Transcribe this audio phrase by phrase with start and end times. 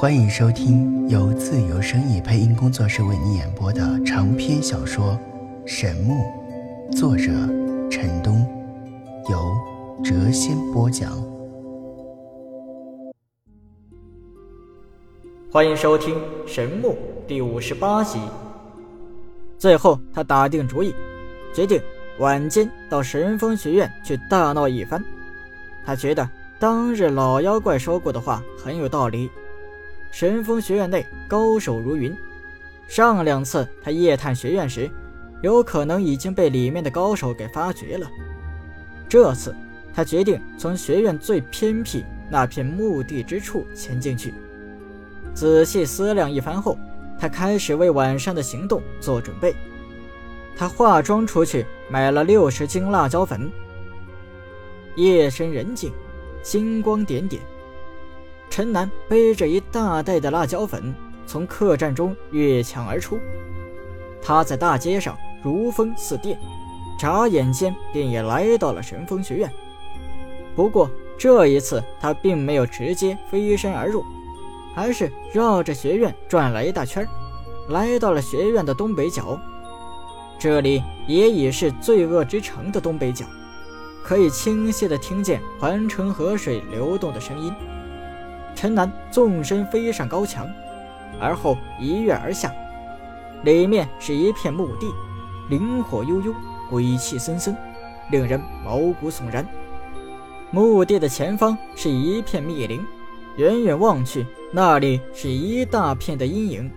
[0.00, 5.18] 欢迎收听由自由声意配音工作室为你演播的长篇小说
[5.66, 6.14] 《神木》，
[6.96, 7.32] 作者
[7.90, 8.46] 陈东，
[9.28, 9.36] 由
[10.04, 11.10] 谪仙播讲。
[15.50, 16.14] 欢迎收听
[16.46, 16.90] 《神木》
[17.26, 18.20] 第五十八集。
[19.58, 20.94] 最后，他打定主意，
[21.52, 21.82] 决定
[22.20, 25.04] 晚间到神风学院去大闹一番。
[25.84, 26.30] 他觉得
[26.60, 29.28] 当日老妖怪说过的话很有道理。
[30.10, 32.16] 神风学院内高手如云，
[32.88, 34.90] 上两次他夜探学院时，
[35.42, 38.08] 有可能已经被里面的高手给发觉了。
[39.08, 39.54] 这次
[39.94, 44.34] 他决定从学院最偏僻那片墓地之处潜进去。
[45.34, 46.76] 仔细思量一番后，
[47.18, 49.54] 他开始为晚上的行动做准备。
[50.56, 53.50] 他化妆出去买了六十斤辣椒粉。
[54.96, 55.92] 夜深人静，
[56.42, 57.40] 星光点点。
[58.58, 60.92] 陈南背着一大袋的辣椒粉
[61.28, 63.16] 从客栈中越墙而出，
[64.20, 66.36] 他在大街上如风似电，
[66.98, 69.48] 眨眼间便也来到了神风学院。
[70.56, 74.04] 不过这一次他并没有直接飞身而入，
[74.74, 77.06] 而是绕着学院转了一大圈，
[77.68, 79.40] 来到了学院的东北角。
[80.36, 83.24] 这里也已是罪恶之城的东北角，
[84.02, 87.54] 可以清晰地听见环城河水流动的声音。
[88.60, 90.50] 陈南纵身飞上高墙，
[91.20, 92.52] 而后一跃而下。
[93.44, 94.92] 里面是一片墓地，
[95.48, 96.34] 灵火悠悠，
[96.68, 97.56] 鬼气森森，
[98.10, 99.46] 令人毛骨悚然。
[100.50, 102.84] 墓地的前方是一片密林，
[103.36, 106.68] 远远望去，那里是一大片的阴影，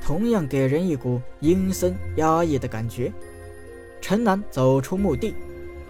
[0.00, 3.12] 同样给人一股阴森压抑的感觉。
[4.00, 5.34] 陈南走出墓地，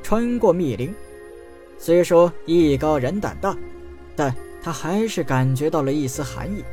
[0.03, 0.95] 穿过密林，
[1.77, 3.55] 虽说艺高人胆大，
[4.17, 4.35] 但。
[4.67, 6.65] 他还是感觉到了一丝寒意。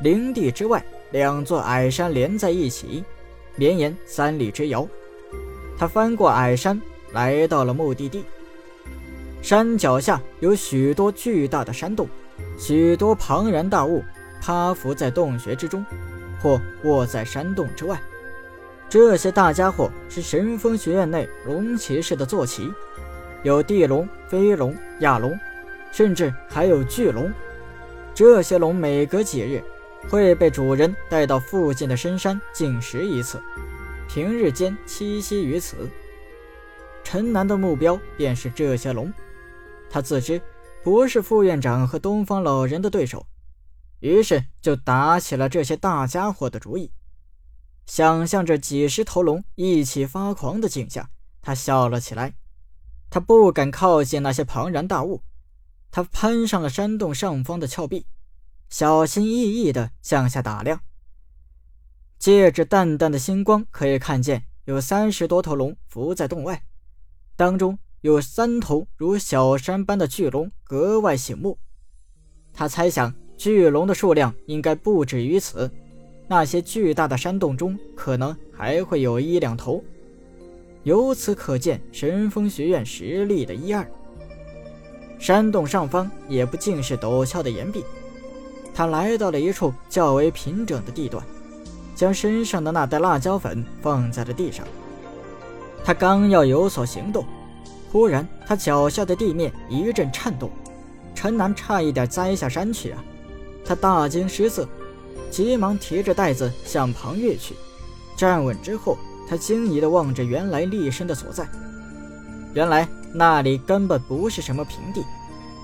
[0.00, 3.02] 灵地之外，两座矮山连在一起，
[3.56, 4.86] 绵延三里之遥。
[5.76, 6.80] 他翻过矮山，
[7.10, 8.24] 来到了目的地。
[9.42, 12.06] 山脚下有许多巨大的山洞，
[12.56, 14.04] 许多庞然大物
[14.40, 15.84] 趴伏在洞穴之中，
[16.40, 18.00] 或卧在山洞之外。
[18.88, 22.72] 这些大家伙是神风学院内龙骑士的坐骑，
[23.42, 25.36] 有地龙、飞龙、亚龙。
[25.90, 27.32] 甚至还有巨龙，
[28.14, 29.62] 这些龙每隔几日
[30.08, 33.42] 会被主人带到附近的深山进食一次，
[34.08, 35.90] 平日间栖息于此。
[37.02, 39.12] 陈南的目标便是这些龙，
[39.90, 40.40] 他自知
[40.84, 43.26] 不是副院长和东方老人的对手，
[44.00, 46.92] 于是就打起了这些大家伙的主意。
[47.86, 51.08] 想象着几十头龙一起发狂的景象，
[51.40, 52.34] 他笑了起来。
[53.08, 55.22] 他不敢靠近那些庞然大物。
[55.90, 58.06] 他攀上了山洞上方的峭壁，
[58.68, 60.80] 小心翼翼地向下打量。
[62.18, 66.62] 借着淡淡的星光，可以看见有三十多头龙伏在洞外，
[67.36, 71.58] 当中有三头如小山般的巨龙，格外醒目。
[72.52, 75.70] 他猜想，巨龙的数量应该不止于此，
[76.26, 79.82] 那些巨大的山洞中可能还会有一两头。
[80.82, 83.88] 由此可见，神风学院实力的一二。
[85.18, 87.84] 山洞上方也不尽是陡峭的岩壁，
[88.74, 91.24] 他来到了一处较为平整的地段，
[91.94, 94.64] 将身上的那袋辣椒粉放在了地上。
[95.84, 97.24] 他刚要有所行动，
[97.90, 100.50] 忽然他脚下的地面一阵颤动，
[101.14, 103.02] 陈南差一点栽下山去啊！
[103.64, 104.68] 他大惊失色，
[105.30, 107.54] 急忙提着袋子向旁跃去。
[108.16, 108.96] 站稳之后，
[109.28, 111.48] 他惊疑地望着原来立身的所在。
[112.58, 115.04] 原来那里根本不是什么平地，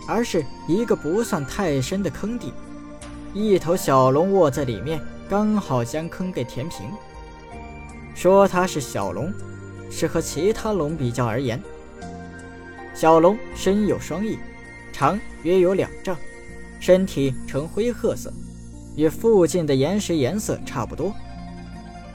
[0.06, 2.52] 而是一个不算太深的坑地。
[3.32, 6.88] 一头小龙卧在里面，刚好将坑给填平。
[8.14, 9.32] 说它是小龙，
[9.90, 11.60] 是和其他龙比较而言。
[12.94, 14.38] 小龙身有双翼，
[14.92, 16.16] 长约有两丈，
[16.78, 18.32] 身体呈灰褐色，
[18.94, 21.12] 与附近的岩石颜色差不多。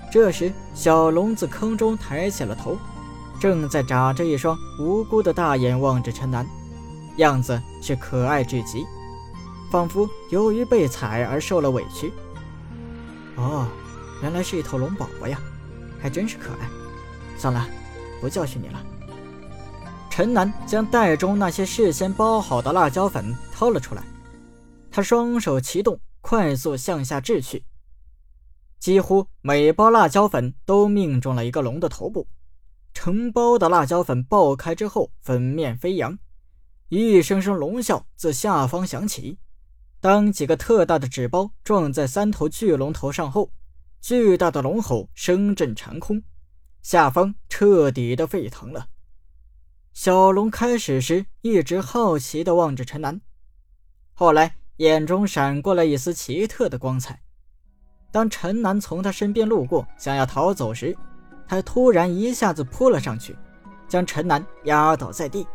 [0.09, 2.77] 这时，小龙自坑中抬起了头。
[3.39, 6.45] 正在眨着一双无辜的大眼望着陈南，
[7.17, 8.85] 样子是可爱至极，
[9.71, 12.11] 仿佛由于被踩而受了委屈。
[13.37, 13.65] 哦，
[14.21, 15.39] 原来是一头龙宝宝呀，
[16.01, 16.69] 还真是可爱。
[17.37, 17.65] 算了，
[18.19, 18.83] 不教训你了。
[20.09, 24.03] 陈南将袋中那些事先包好的辣椒粉掏了出来，
[24.91, 27.63] 他双手齐动，快速向下掷去，
[28.79, 32.27] 几乎每包辣椒粉都命中了一个龙的头部。
[33.01, 36.19] 承包的辣椒粉爆开之后，粉面飞扬，
[36.89, 39.37] 一声声龙啸自下方响起，
[40.01, 43.53] 当几个特大的纸包撞在三头巨龙头上后，
[44.01, 46.21] 巨大的龙吼声震长空，
[46.81, 48.89] 下方彻底的沸腾了。
[49.93, 53.21] 小龙开始时一直好奇地望着陈南，
[54.11, 57.21] 后来眼中闪过了一丝奇特的光彩。
[58.11, 60.97] 当陈南从他身边路过，想要逃走时，
[61.49, 63.35] 他突然一下子扑了上去，
[63.87, 65.47] 将陈南压倒在地。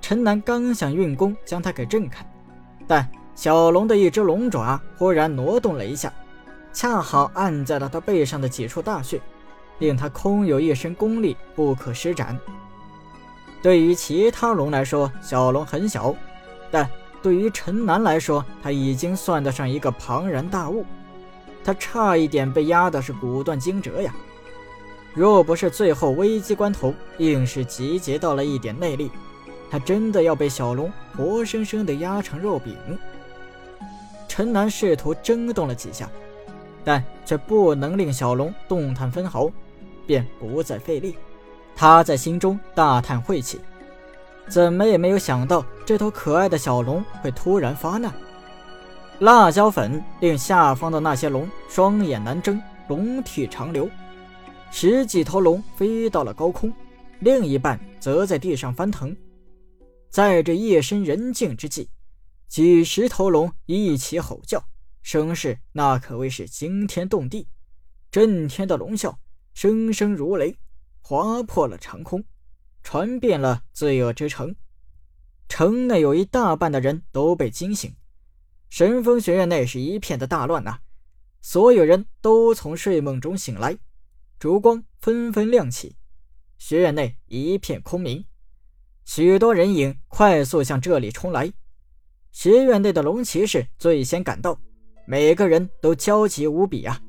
[0.00, 2.28] 陈南刚想运功将他给震开，
[2.86, 6.12] 但小龙的一只龙爪忽然挪动了一下，
[6.72, 9.20] 恰好按在了他背上的几处大穴，
[9.78, 12.36] 令他空有一身功力不可施展。
[13.62, 16.12] 对于其他龙来说，小龙很小；
[16.72, 16.88] 但
[17.22, 20.84] 对于陈南来说，他已经算得上一个庞然大物。
[21.62, 24.12] 他差一点被压的是骨断筋折呀！
[25.18, 29.10] 若不是最后危机关头硬是集结到了一点内力，
[29.68, 32.76] 他真的要被小龙活生生的压成肉饼。
[34.28, 36.08] 陈南试图挣动了几下，
[36.84, 39.50] 但却不能令小龙动弹分毫，
[40.06, 41.16] 便不再费力。
[41.74, 43.58] 他在心中大叹晦气，
[44.48, 48.14] 怎么也没有想到这头可爱的小龙会突然发难。
[49.18, 53.90] 辣椒粉令下方的那些龙双眼难睁，龙体长流，
[54.70, 56.72] 十几头龙飞到了高空，
[57.20, 59.16] 另一半则在地上翻腾。
[60.08, 61.88] 在这夜深人静之际，
[62.46, 64.62] 几十头龙一起吼叫，
[65.02, 67.48] 声势那可谓是惊天动地，
[68.10, 69.16] 震天的龙啸，
[69.54, 70.56] 声声如雷。
[71.00, 72.22] 划破了长空，
[72.82, 74.54] 传遍了罪恶之城。
[75.48, 77.94] 城内有一大半的人都被惊醒，
[78.68, 80.80] 神风学院内是一片的大乱呐！
[81.40, 83.78] 所有人都从睡梦中醒来，
[84.38, 85.96] 烛光纷纷亮起，
[86.58, 88.24] 学院内一片空明。
[89.04, 91.52] 许多人影快速向这里冲来，
[92.30, 94.60] 学院内的龙骑士最先赶到，
[95.08, 97.00] 每个人都焦急无比啊！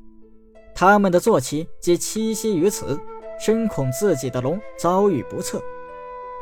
[0.74, 2.98] 他们的坐骑皆栖息于此。
[3.38, 5.62] 深恐自己的龙遭遇不测。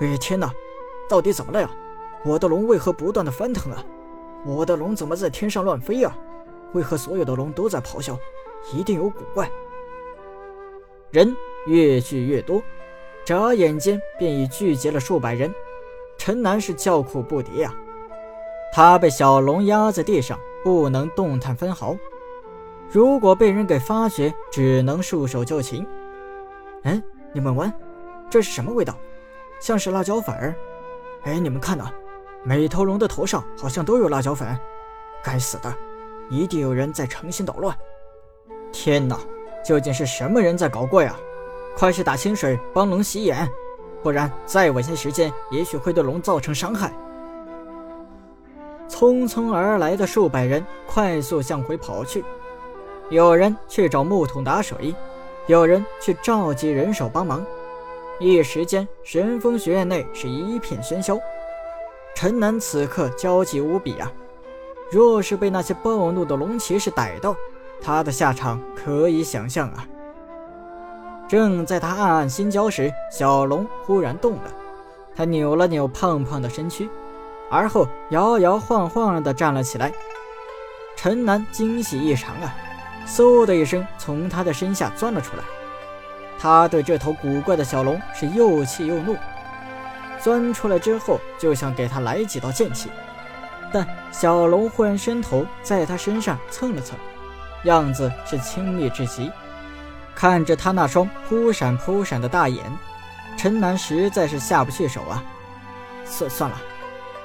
[0.00, 0.52] 哎天哪，
[1.08, 1.70] 到底怎么了呀？
[2.24, 3.84] 我的龙为何不断的翻腾啊？
[4.44, 6.18] 我的龙怎么在天上乱飞啊？
[6.72, 8.18] 为何所有的龙都在咆哮？
[8.74, 9.48] 一定有古怪。
[11.10, 11.34] 人
[11.66, 12.62] 越聚越多，
[13.24, 15.52] 眨眼间便已聚集了数百人。
[16.18, 17.74] 陈南是叫苦不迭呀，
[18.72, 21.96] 他被小龙压在地上，不能动弹分毫。
[22.90, 25.86] 如果被人给发觉，只能束手就擒。
[26.82, 27.02] 哎，
[27.32, 27.72] 你们闻，
[28.28, 28.94] 这是什么味道？
[29.60, 30.54] 像是辣椒粉儿。
[31.22, 31.90] 哎，你们看呐，
[32.44, 34.58] 每头龙的头上好像都有辣椒粉。
[35.22, 35.74] 该死的，
[36.28, 37.76] 一定有人在诚心捣乱。
[38.72, 39.18] 天哪，
[39.64, 41.18] 究竟是什么人在搞怪啊？
[41.76, 43.48] 快去打清水帮龙洗眼，
[44.02, 46.92] 不然再晚些时间，也许会对龙造成伤害。
[48.88, 52.24] 匆匆而来的数百人快速向回跑去，
[53.10, 54.94] 有人去找木桶打水。
[55.46, 57.42] 有人去召集人手帮忙，
[58.18, 61.18] 一时间神风学院内是一片喧嚣。
[62.14, 64.12] 陈南此刻焦急无比啊！
[64.90, 67.34] 若是被那些暴怒的龙骑士逮到，
[67.80, 69.86] 他的下场可以想象啊！
[71.28, 74.50] 正在他暗暗心焦时，小龙忽然动了，
[75.14, 76.88] 他扭了扭胖胖的身躯，
[77.50, 79.92] 而后摇摇晃晃地站了起来。
[80.96, 82.54] 陈南惊喜异常啊！
[83.06, 85.42] 嗖的一声，从他的身下钻了出来。
[86.38, 89.16] 他对这头古怪的小龙是又气又怒。
[90.20, 92.90] 钻出来之后，就想给他来几道剑气，
[93.72, 96.98] 但小龙忽然伸头在他身上蹭了蹭，
[97.64, 99.30] 样子是亲密至极。
[100.14, 102.64] 看着他那双扑闪扑闪的大眼，
[103.36, 105.22] 陈南实在是下不去手啊。
[106.04, 106.56] 算算了，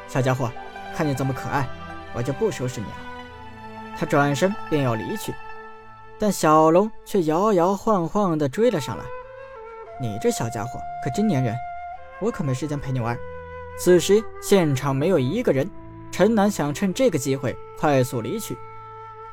[0.07, 0.51] 小家伙，
[0.95, 1.67] 看你这么可爱，
[2.13, 2.93] 我就不收拾你了。
[3.97, 5.33] 他转身便要离去。
[6.19, 9.03] 但小龙却摇摇晃晃地追了上来。
[9.99, 11.55] 你这小家伙可真粘人，
[12.19, 13.17] 我可没时间陪你玩。
[13.79, 15.69] 此时现场没有一个人，
[16.11, 18.55] 陈南想趁这个机会快速离去，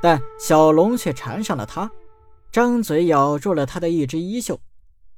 [0.03, 1.91] 但小龙却缠上了他，
[2.51, 4.61] 张嘴咬住了他的一只衣袖。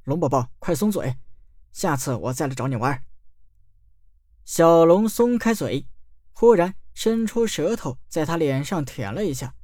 [0.03, 1.15] 龙宝宝，快松嘴，
[1.71, 3.03] 下次我再来找你玩。
[4.43, 5.87] 小龙松开嘴，
[6.33, 9.55] 忽然伸出舌头在他脸上舔了一下。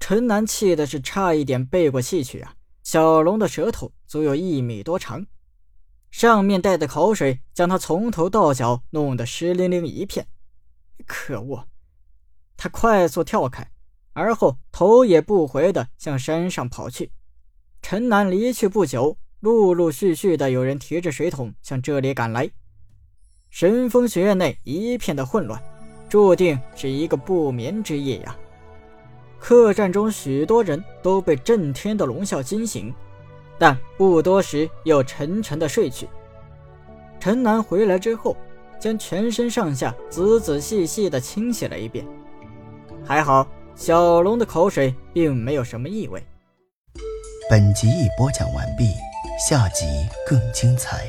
[0.00, 2.56] 陈南气的是差一点背过气去啊！
[2.82, 5.26] 小龙的舌头足有一米多长，
[6.10, 10.26] 上面带的口水将他从头到脚弄得湿淋淋一片。
[11.06, 11.68] 可恶！
[12.56, 13.71] 他快速跳开，
[14.12, 17.10] 而后头也不回的向山上跑去。
[17.80, 22.50] 陈南离去不久，陆陆续续的有人提着水桶向这里赶来。
[23.50, 25.62] 神风学院内一片的混乱，
[26.08, 28.36] 注定是一个不眠之夜呀。
[29.38, 32.94] 客栈中许多人都被震天的龙啸惊醒，
[33.58, 36.08] 但不多时又沉沉的睡去。
[37.18, 38.36] 陈南回来之后，
[38.78, 42.06] 将全身上下仔仔细细的清洗了一遍，
[43.04, 46.22] 还好小龙的口水并没有什么异味。
[47.50, 48.84] 本集已播讲完毕，
[49.48, 49.86] 下集
[50.26, 51.06] 更精彩。